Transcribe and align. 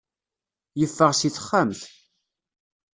Yeffeɣ 0.79 1.11
si 1.15 1.29
texxamt. 1.35 1.81